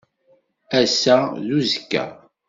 Ass-a 0.79 1.17
d 1.45 1.47
uzekka. 1.57 2.05